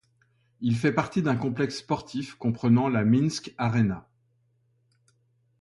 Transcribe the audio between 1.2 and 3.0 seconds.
d'un complexe sportif comprenant